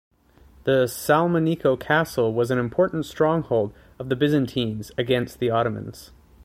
The 0.63 0.85
Salmeniko 0.87 1.79
Castle 1.79 2.33
was 2.33 2.49
an 2.49 2.57
important 2.57 3.05
stronghold 3.05 3.71
of 3.99 4.09
the 4.09 4.15
Byzantines 4.15 4.91
against 4.97 5.37
the 5.37 5.51
Ottomans. 5.51 6.09